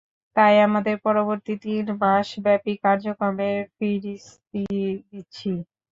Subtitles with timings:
[0.35, 4.63] তাই, আমাদের পরবর্তী তিন মাস ব্যাপি কার্যক্রমের ফিরিস্তি
[5.11, 5.51] দিচ্ছি।